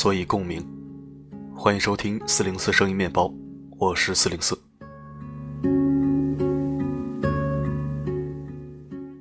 [0.00, 0.64] 所以共鸣。
[1.56, 3.34] 欢迎收听四零四声音面包，
[3.78, 4.56] 我是四零四。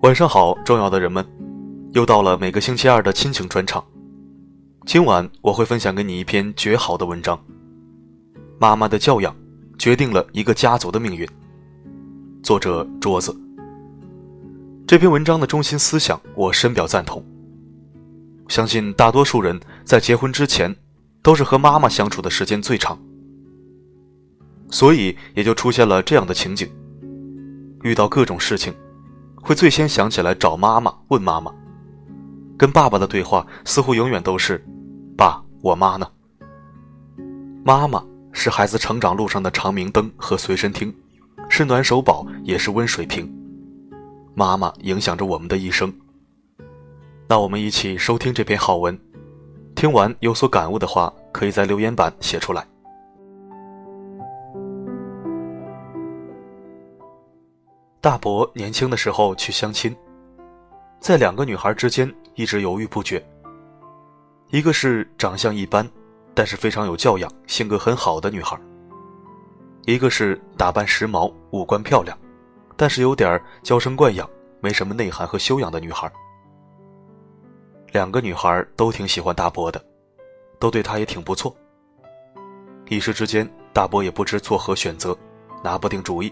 [0.01, 1.25] 晚上好，重要的人们，
[1.93, 3.83] 又到了每个星期二的亲情专场。
[4.85, 7.43] 今晚我会分享给你一篇绝好的文章。
[8.59, 9.35] 妈妈的教养
[9.79, 11.27] 决定了一个家族的命运。
[12.43, 13.35] 作者桌子。
[14.85, 17.25] 这篇文章的中心思想，我深表赞同。
[18.47, 20.75] 相信大多数人在结婚之前，
[21.21, 22.99] 都是和妈妈相处的时间最长，
[24.69, 26.69] 所以也就出现了这样的情景：
[27.83, 28.75] 遇到各种事情，
[29.41, 31.49] 会最先想起来找妈妈问妈妈。
[32.57, 34.61] 跟爸爸的对话似乎永远都是
[35.15, 36.05] ：“爸，我妈呢？”
[37.63, 40.93] 妈妈是孩子成长路上的长明灯和随身听，
[41.47, 43.33] 是暖手宝，也是温水瓶。
[44.35, 45.93] 妈妈影响着我们的一生。
[47.29, 48.99] 那我们一起收听这篇好文，
[49.77, 52.65] 听完有所感悟的话，可以在留言板写出来。
[58.01, 59.95] 大伯年轻的时候去相亲，
[60.99, 63.23] 在两个女孩之间一直犹豫不决。
[64.49, 65.87] 一个是长相一般，
[66.33, 68.57] 但是非常有教养、性格很好的女孩；
[69.85, 72.17] 一个是打扮时髦、五官漂亮。
[72.75, 74.27] 但是有点娇生惯养、
[74.59, 76.11] 没什么内涵和修养的女孩。
[77.91, 79.83] 两个女孩都挺喜欢大伯的，
[80.59, 81.55] 都对他也挺不错。
[82.89, 85.17] 一时之间，大伯也不知作何选择，
[85.63, 86.31] 拿不定主意。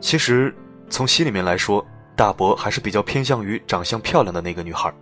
[0.00, 0.54] 其实，
[0.88, 1.84] 从心里面来说，
[2.16, 4.92] 大伯还是比较偏向于长相漂亮的那个女孩。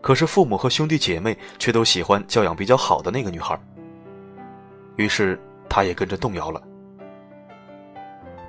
[0.00, 3.60] 可是父母和兄弟姐妹却都喜欢教养比较好的那个女孩。
[4.96, 6.62] 于是，他也跟着动摇了。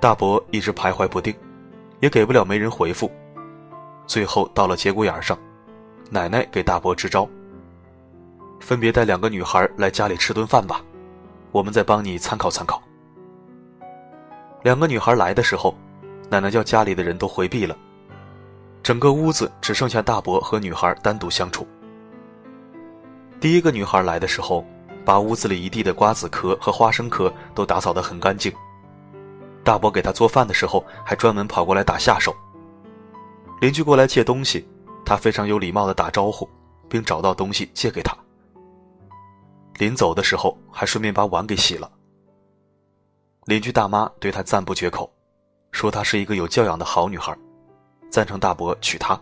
[0.00, 1.34] 大伯一直徘徊不定，
[2.00, 3.10] 也给不了媒人回复。
[4.10, 5.38] 最后到了节骨眼上，
[6.10, 7.28] 奶奶给大伯支招：
[8.58, 10.82] 分别带两个女孩来家里吃顿饭吧，
[11.52, 12.82] 我们再帮你参考参考。
[14.64, 15.76] 两个女孩来的时候，
[16.28, 17.76] 奶奶叫家里的人都回避了，
[18.82, 21.64] 整个屋子只剩下大伯和女孩单独相处。
[23.38, 24.66] 第一个女孩来的时候，
[25.04, 28.52] 把屋子里一地的瓜子壳和花生壳都打扫得很干净。
[29.62, 32.34] 大伯给他做饭的时候，还专门跑过来打下手。
[33.60, 34.66] 邻居过来借东西，
[35.04, 36.48] 他非常有礼貌的打招呼，
[36.88, 38.16] 并找到东西借给他。
[39.78, 41.90] 临走的时候，还顺便把碗给洗了。
[43.44, 45.10] 邻居大妈对他赞不绝口，
[45.72, 47.36] 说她是一个有教养的好女孩，
[48.10, 49.18] 赞成大伯娶她。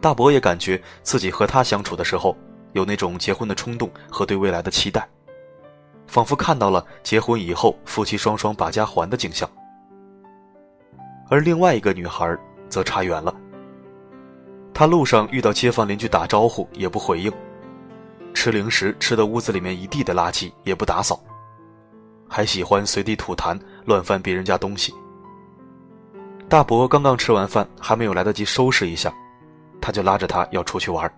[0.00, 2.36] 大伯也感觉自己和她相处的时候，
[2.72, 5.08] 有那种结婚的冲动和对未来的期待。
[6.06, 9.50] 仿佛看到了结婚以后夫妻双双把家还的景象，
[11.28, 12.36] 而另外一个女孩
[12.68, 13.34] 则差远了。
[14.72, 17.32] 他路上遇到街坊邻居打招呼也不回应，
[18.34, 21.18] 吃零食吃的屋子里面一地的垃圾也不打扫，
[22.28, 24.92] 还喜欢随地吐痰乱翻别人家东西。
[26.48, 29.12] 大伯刚刚吃完饭，还没有来得及收拾一下，
[29.80, 31.10] 他就拉着她要出去玩。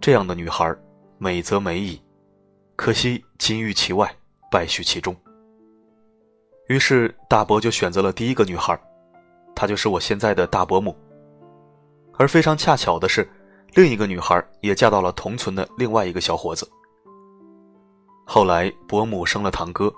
[0.00, 0.72] 这样的女孩，
[1.18, 2.00] 美则美矣。
[2.76, 4.14] 可惜金玉其外，
[4.50, 5.16] 败絮其中。
[6.68, 8.78] 于是大伯就选择了第一个女孩，
[9.56, 10.96] 她就是我现在的大伯母。
[12.16, 13.28] 而非常恰巧的是，
[13.74, 16.70] 另一个女孩也嫁到了同村的另外一个小伙子。
[18.24, 19.92] 后来伯母生了堂哥，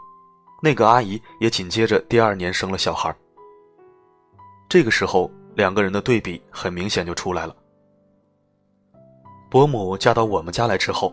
[0.63, 3.15] 那个阿姨也紧接着第二年生了小孩。
[4.69, 7.55] 这个时候，两个人的对比很明显就出来了。
[9.51, 11.13] 伯母嫁到我们家来之后。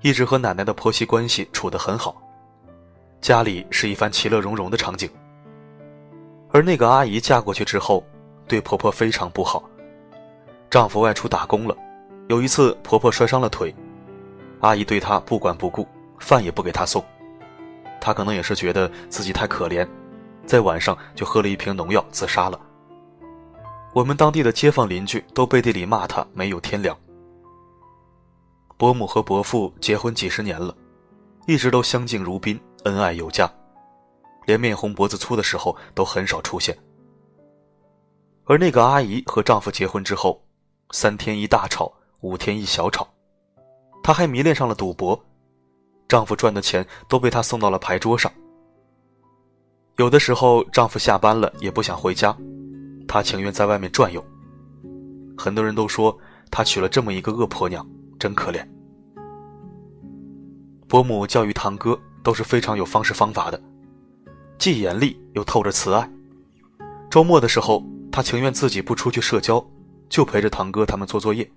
[0.00, 2.22] 一直和奶奶的婆媳关系处得很好，
[3.20, 5.10] 家里是一番其乐融融的场景。
[6.50, 8.04] 而那个阿姨嫁过去之后，
[8.46, 9.62] 对婆婆非常不好。
[10.70, 11.76] 丈夫外出打工了，
[12.28, 13.74] 有一次婆婆摔伤了腿，
[14.60, 15.86] 阿姨对她不管不顾，
[16.18, 17.04] 饭也不给她送。
[18.00, 19.86] 她可能也是觉得自己太可怜，
[20.46, 22.58] 在晚上就喝了一瓶农药自杀了。
[23.92, 26.96] 我们当地的街坊邻居都背地里骂她没有天良。
[28.76, 30.74] 伯母和伯父结婚几十年了，
[31.46, 33.50] 一直都相敬如宾，恩爱有加，
[34.48, 36.74] 连面红脖子粗的时候都很少出现。
[38.46, 40.42] 而那个阿姨和丈夫结婚之后，
[40.92, 43.06] 三天一大吵，五天一小吵，
[44.02, 45.22] 她还迷恋上了赌博，
[46.08, 48.32] 丈夫赚的钱都被她送到了牌桌上。
[49.96, 52.34] 有的时候丈夫下班了也不想回家，
[53.06, 54.24] 她情愿在外面转悠。
[55.36, 56.18] 很多人都说
[56.50, 57.86] 她娶了这么一个恶婆娘。
[58.18, 58.66] 真可怜。
[60.88, 63.62] 伯母教育堂哥都是非常有方式方法的，
[64.58, 66.10] 既严厉又透着慈爱。
[67.08, 69.64] 周末的时候，他情愿自己不出去社交，
[70.08, 71.48] 就陪着堂哥他们做作业。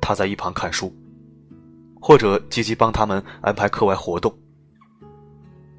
[0.00, 0.94] 他在一旁看书，
[2.00, 4.32] 或者积极帮他们安排课外活动。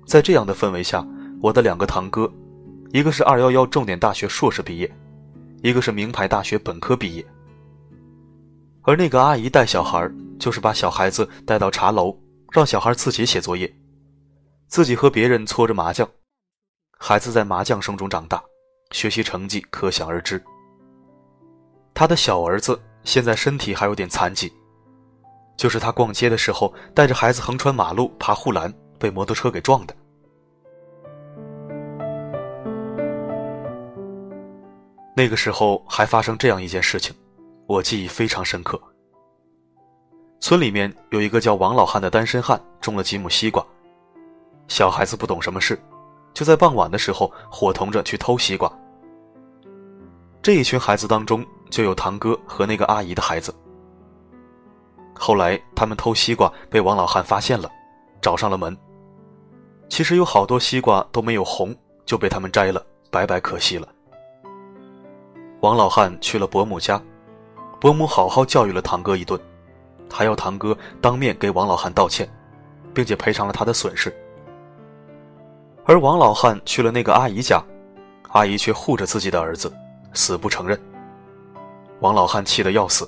[0.05, 1.05] 在这样的氛围下，
[1.41, 2.31] 我的两个堂哥，
[2.91, 4.91] 一个是二幺幺重点大学硕士毕业，
[5.61, 7.25] 一个是名牌大学本科毕业。
[8.81, 12.17] 而那个阿姨带小孩，就是把小孩子带到茶楼，
[12.51, 13.71] 让小孩自己写作业，
[14.67, 16.09] 自己和别人搓着麻将，
[16.99, 18.43] 孩子在麻将声中长大，
[18.91, 20.43] 学习成绩可想而知。
[21.93, 24.51] 他的小儿子现在身体还有点残疾，
[25.55, 29.95] 就是他逛街的时候带着孩子横穿马路爬护栏，被摩托车给撞的。
[35.15, 37.15] 那个时候还发生这样一件事情。
[37.65, 38.79] 我记忆非常深刻。
[40.39, 43.65] 村里面有一个叫王老汉的单身汉，种了几亩西瓜。
[44.67, 45.77] 小孩子不懂什么事，
[46.37, 48.71] 就在傍晚的时候伙同着去偷西瓜。
[50.39, 53.51] 这一群孩子当中，就有堂哥和那个阿姨的孩子。
[55.15, 57.67] 后来他们偷西瓜被王老汉发现了，
[58.21, 58.77] 找上了门。
[59.89, 61.75] 其实有好多西瓜都没有红，
[62.05, 63.87] 就被他们摘了，白白可惜了。
[65.61, 67.01] 王老汉去了伯母家。
[67.81, 69.41] 伯母好好教育了堂哥一顿，
[70.07, 72.31] 还要堂哥当面给王老汉道歉，
[72.93, 74.15] 并且赔偿了他的损失。
[75.87, 77.63] 而王老汉去了那个阿姨家，
[78.33, 79.71] 阿姨却护着自己的儿子，
[80.13, 80.77] 死不承认。
[82.01, 83.07] 王老汉气得要死，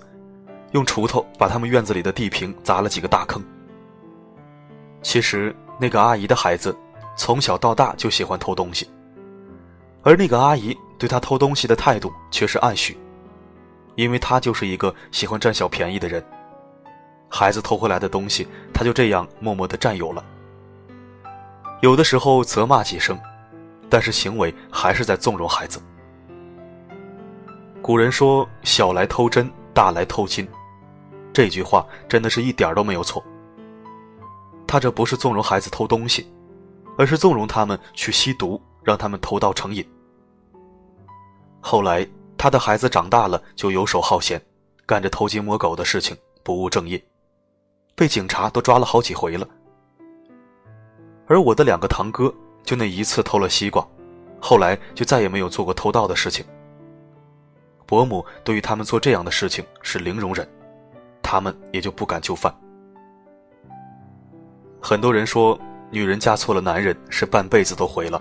[0.72, 3.44] 用锄头把他们院子里的地坪砸了几个大坑。
[5.02, 6.74] 其实那个阿姨的孩子
[7.18, 8.90] 从小到大就喜欢偷东西，
[10.02, 12.98] 而那个阿姨对他偷东西的态度却是暗许。
[13.96, 16.24] 因为他就是一个喜欢占小便宜的人，
[17.28, 20.24] 孩子偷回来的东西，他就这样默默的占有了。
[21.81, 23.20] 有的时候责骂几声，
[23.90, 25.81] 但是行为还是在纵容孩子。
[27.81, 30.48] 古人说“小来偷针，大来偷金”，
[31.34, 33.24] 这句话真的是一点都没有错。
[34.68, 36.31] 他这不是纵容孩子偷东西，
[36.98, 39.88] 而是纵容他们去吸毒，让他们偷盗成瘾。
[41.60, 42.08] 后来。
[42.42, 44.42] 他的孩子长大了就游手好闲，
[44.86, 47.04] 干着偷鸡摸狗的事情，不务正业，
[47.96, 49.46] 被警察都抓了好几回了。
[51.30, 52.34] 而我的两个堂哥
[52.64, 53.88] 就那一次偷了西瓜，
[54.42, 56.44] 后来就再也没有做过偷盗的事情。
[57.86, 60.48] 伯母对于他们做这样的事情是零容忍，
[61.22, 62.54] 他们也就不敢就范。
[64.81, 65.58] 很多人说，
[65.92, 68.20] 女人嫁错了男人是半辈子都毁了，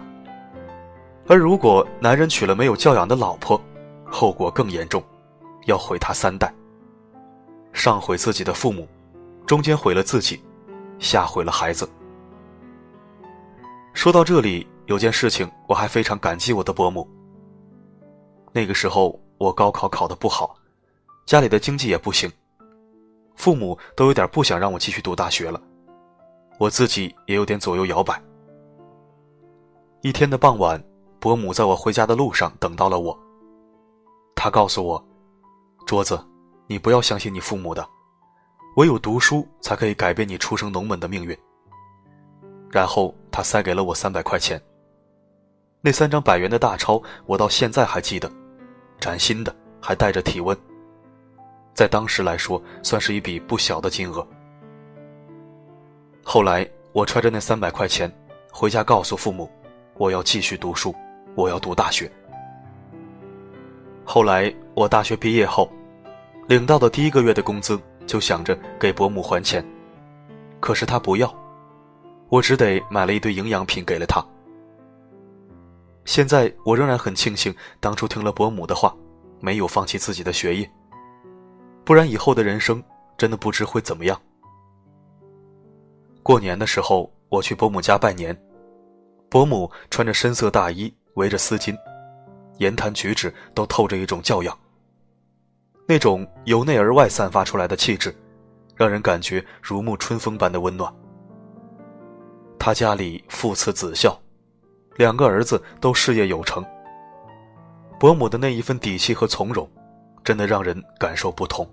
[1.27, 3.59] 而如果男人娶了没有教养的老婆，
[4.05, 5.03] 后果更严重，
[5.65, 6.53] 要毁他三代。
[7.73, 8.87] 上毁自己的父母，
[9.47, 10.43] 中间毁了自己，
[10.99, 11.89] 下毁了孩子。
[13.99, 17.05] 说到这里，有件事情我还非常感激我的伯母。
[18.53, 20.55] 那个时候我高考考得不好，
[21.27, 22.31] 家里的经济也不行，
[23.35, 25.61] 父母都有点不想让我继续读大学了，
[26.61, 28.23] 我自己也有点左右摇摆。
[30.03, 30.81] 一天的傍晚，
[31.19, 33.19] 伯母在我回家的路上等到了我。
[34.37, 35.05] 他告诉我
[35.87, 36.25] ：“桌子，
[36.69, 37.85] 你不要相信你父母的，
[38.77, 41.37] 唯有读书才可以改变你出生农门的命运。”
[42.71, 44.61] 然后他塞给了我三百块钱。
[45.81, 48.31] 那三张百元的大钞，我到现在还记得，
[48.99, 50.57] 崭新的，还带着体温。
[51.73, 54.27] 在当时来说，算是一笔不小的金额。
[56.25, 58.13] 后来我揣着那三百块钱
[58.51, 59.49] 回家，告诉父母
[59.97, 60.95] ：“我要继续读书，
[61.37, 62.11] 我要读大学。”
[64.05, 65.71] 后来我大学毕业后，
[66.49, 69.65] 领到的第一个月的工资就想着给伯母还钱，
[70.59, 71.33] 可是他不要，
[72.29, 74.25] 我只得买了一堆营养品给了他。
[76.05, 78.95] 现在我仍然很庆幸当初听了伯母的话，
[79.41, 80.71] 没有放弃自己的学业，
[81.85, 82.83] 不然以后的人生
[83.17, 84.21] 真的不知会怎么样。
[86.23, 88.37] 过年的时候我去伯母家拜年，
[89.29, 91.77] 伯母穿着深色大衣，围着丝巾。
[92.59, 94.59] 言谈举止都透着一种教养，
[95.87, 98.15] 那种由内而外散发出来的气质，
[98.75, 100.93] 让人感觉如沐春风般的温暖。
[102.59, 104.19] 他家里父慈子孝，
[104.97, 106.65] 两个儿子都事业有成。
[107.99, 109.69] 伯母的那一份底气和从容，
[110.23, 111.69] 真的让人感受不同。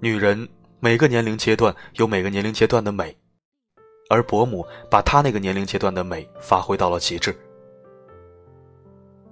[0.00, 0.48] 女人
[0.80, 3.16] 每个年龄阶段有每个年龄阶段的美，
[4.10, 7.34] 而伯母把她那个年龄阶段的美发挥到了极致。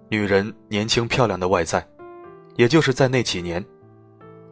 [0.09, 1.87] 女人年轻漂亮的外在，
[2.57, 3.65] 也就是在那几年，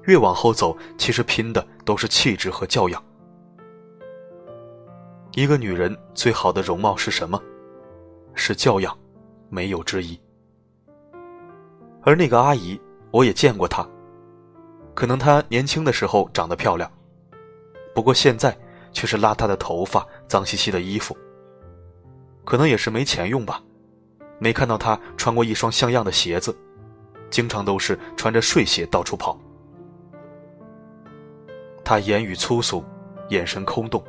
[0.05, 3.03] 越往后走，其实拼的都是气质和教养。
[5.33, 7.41] 一个女人最好的容貌是什么？
[8.35, 8.97] 是教养，
[9.49, 10.19] 没有之一。
[12.03, 12.81] 而那个阿姨，
[13.11, 13.87] 我也见过她，
[14.95, 16.91] 可能她年轻的时候长得漂亮，
[17.95, 18.57] 不过现在
[18.93, 21.17] 却是邋遢的头发、脏兮兮的衣服。
[22.45, 23.63] 可能也是没钱用吧，
[24.39, 26.57] 没看到她穿过一双像样的鞋子，
[27.29, 29.39] 经常都是穿着睡鞋到处跑。
[31.85, 32.83] 她言语粗俗，
[33.29, 34.03] 眼神空洞，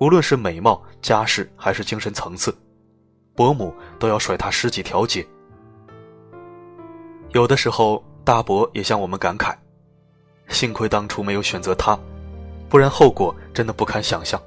[0.00, 2.56] 无论是美貌、家世还是精神层次，
[3.34, 5.24] 伯母都要甩他十几条街。
[7.32, 9.54] 有的时候，大伯也向我们感慨。
[10.48, 11.98] 幸亏当初没有选择他，
[12.70, 14.40] 不然后果真的不堪想象。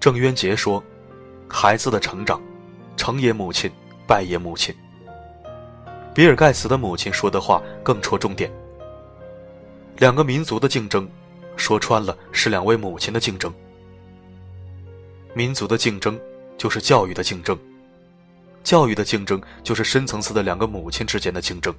[0.00, 0.82] 郑渊洁说
[1.46, 2.40] ：“孩子的成长，
[2.96, 3.70] 成也母亲，
[4.06, 4.74] 败也母亲。”
[6.14, 8.50] 比尔盖茨的母亲说的话更戳重点。
[9.96, 11.08] 两个民族的竞争，
[11.56, 13.52] 说穿了是两位母亲的竞争。
[15.34, 16.18] 民族的竞争，
[16.58, 17.56] 就是教育的竞争。
[18.64, 21.74] 教育的竞争，就是深层次的两个母亲之间的竞争。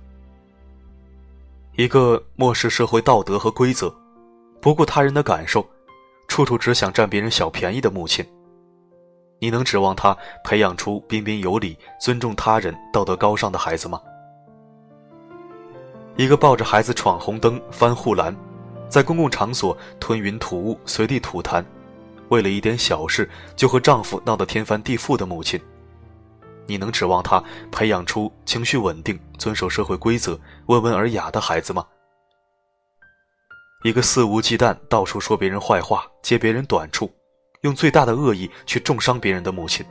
[1.76, 3.94] 一个漠视社会道德和规则，
[4.62, 5.68] 不顾他人的感受，
[6.28, 8.26] 处处只想占别人小便宜的母亲，
[9.40, 14.00] 你能指望她培养出彬彬有礼、尊重他人、道德高尚的孩子吗？
[16.18, 18.34] 一个抱着孩子闯红灯、翻护栏，
[18.88, 21.64] 在公共场所吞云吐雾、随地吐痰，
[22.30, 25.60] 为了一点小事就和丈夫闹得天翻地覆的母亲。
[26.68, 31.86] 你能指望他培养出情绪稳定、遵守社会规则、温文尔雅的孩子吗？
[33.84, 37.12] 一个肆无忌惮、到处说别人坏话、揭别人短处，
[37.62, 39.86] 用最大的恶意去重伤别人的母亲，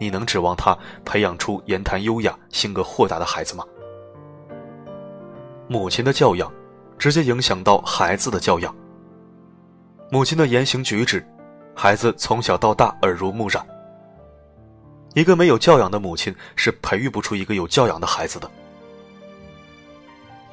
[0.00, 3.64] 你能指望他培养出言谈优雅、性格豁达的孩子吗？
[5.68, 6.50] 母亲的教养，
[6.96, 8.74] 直接影响到孩子的教养。
[10.10, 11.26] 母亲的言行举止，
[11.74, 13.66] 孩子从小到大耳濡目染。
[15.14, 18.48] 一个没有教养的母亲是培育不出一个有教养的孩子的。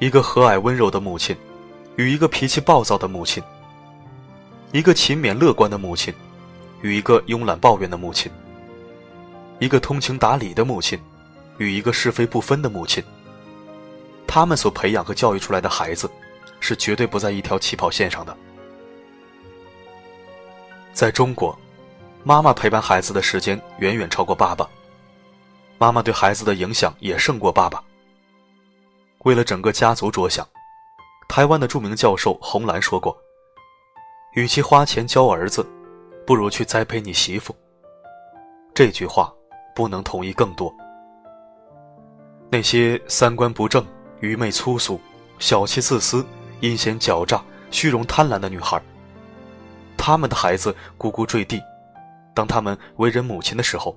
[0.00, 1.36] 一个和蔼温柔的母亲，
[1.94, 3.40] 与一个脾气暴躁的母亲；
[4.72, 6.12] 一个勤勉乐观的母亲，
[6.82, 8.28] 与一个慵懒抱怨的母亲；
[9.60, 10.98] 一个通情达理的母亲，
[11.58, 13.00] 与一个是非不分的母亲。
[14.26, 16.10] 他们所培养和教育出来的孩子，
[16.60, 18.36] 是绝对不在一条起跑线上的。
[20.92, 21.56] 在中国。
[22.26, 24.66] 妈妈陪伴孩子的时间远远超过爸爸，
[25.76, 27.84] 妈妈对孩子的影响也胜过爸爸。
[29.24, 30.48] 为了整个家族着想，
[31.28, 33.14] 台湾的著名教授洪兰说过
[34.32, 35.68] ：“与其花钱教儿子，
[36.26, 37.54] 不如去栽培你媳妇。”
[38.72, 39.30] 这句话
[39.74, 40.74] 不能同意更多。
[42.50, 43.84] 那些三观不正、
[44.24, 44.98] 愚昧粗俗、
[45.38, 46.24] 小气自私、
[46.60, 48.82] 阴险狡诈、虚荣贪婪的女孩，
[49.96, 51.62] 他们的孩子咕咕坠地。
[52.34, 53.96] 当他们为人母亲的时候，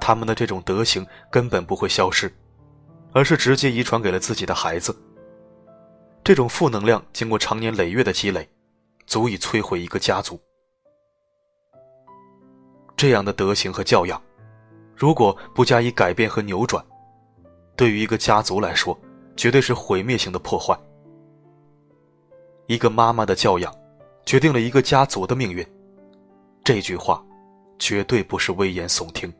[0.00, 2.32] 他们的这种德行根本不会消失，
[3.12, 4.96] 而是直接遗传给了自己的孩子。
[6.22, 8.48] 这种负能量经过长年累月的积累，
[9.06, 10.38] 足以摧毁一个家族。
[12.96, 14.22] 这样的德行和教养，
[14.94, 16.84] 如果不加以改变和扭转，
[17.74, 18.96] 对于一个家族来说，
[19.40, 20.78] 绝对是毁灭性的破坏。
[22.66, 23.74] 一个妈妈的教养，
[24.26, 25.66] 决定了一个家族的命运。
[26.62, 27.24] 这句话。
[27.78, 29.32] 绝对不是危言耸听。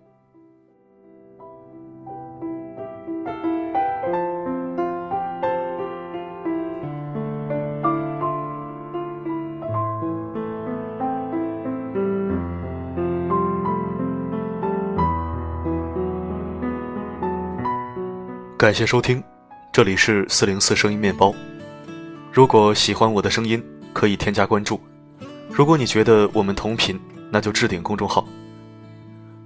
[18.56, 19.22] 感谢收听，
[19.72, 21.32] 这里是四零四声音面包。
[22.32, 23.62] 如果喜欢我的声音，
[23.92, 24.80] 可以添加关注。
[25.48, 26.98] 如果你觉得我们同频，
[27.30, 28.26] 那就置顶公众号。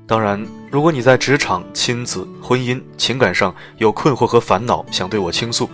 [0.07, 5.69] 当然，如果你在职场、亲子、婚姻、情感上有困惑和烦恼，想对我倾诉，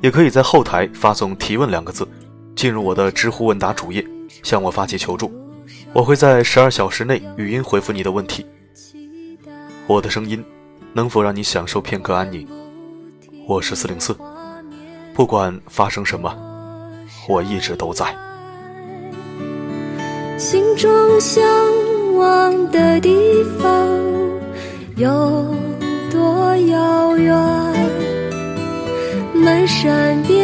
[0.00, 2.06] 也可以在后台发送“提问”两个字，
[2.54, 4.06] 进入我的知乎问答主页，
[4.44, 5.32] 向我发起求助。
[5.92, 8.46] 我会在十二小时内语音回复你的问题。
[9.88, 10.44] 我的声音
[10.92, 12.46] 能否让你享受片刻安宁？
[13.48, 14.14] 我是四零四，
[15.14, 16.36] 不管发生什么，
[17.26, 18.04] 我一直都在。
[20.36, 21.42] 心中向
[22.18, 23.88] 往的地方
[24.96, 25.08] 有
[26.10, 27.34] 多遥远？
[29.34, 30.37] 漫山遍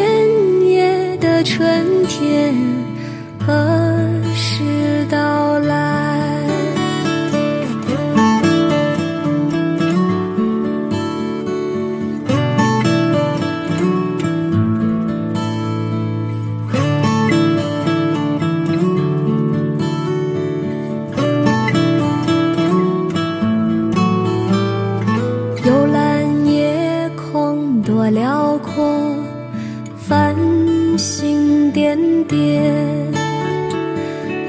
[28.74, 29.16] 过，
[29.96, 30.34] 繁
[30.98, 32.62] 星点点，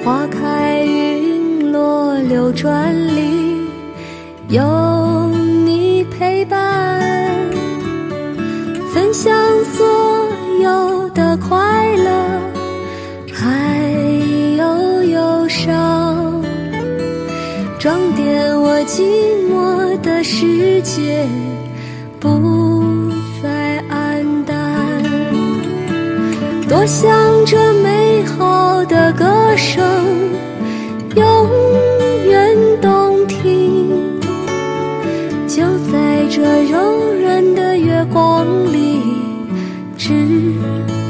[0.04, 3.68] 花开云落流转里，
[4.50, 5.30] 有
[5.66, 7.02] 你陪伴，
[8.94, 9.34] 分享
[9.66, 9.86] 所
[10.62, 12.12] 有的快乐，
[13.34, 13.80] 还
[14.58, 16.44] 有忧伤，
[17.80, 19.02] 装点我寂
[19.50, 21.26] 寞的世界。
[22.20, 22.75] 不。
[26.86, 29.26] 多想这美好的歌
[29.58, 29.84] 声
[31.16, 31.50] 永
[32.28, 34.22] 远动听，
[35.48, 39.02] 就在这柔软的月光里，
[39.98, 40.14] 直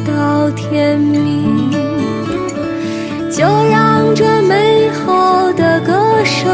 [0.07, 1.69] 到天明。
[3.29, 6.49] 就让这美好的歌声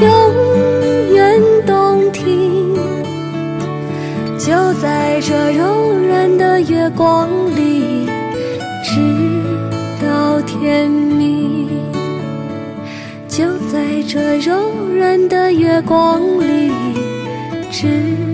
[0.00, 2.74] 永远动听。
[4.38, 7.71] 就在这柔软的月光里，
[8.94, 9.00] 直
[10.04, 11.66] 到天明。
[13.26, 16.70] 就在这柔软的月光里，
[17.70, 18.31] 直。